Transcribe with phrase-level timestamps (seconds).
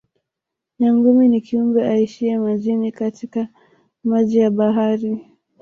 [0.79, 3.47] Nyangumi ni kiumbe aishiye majini katika
[4.03, 5.21] maji ya bahari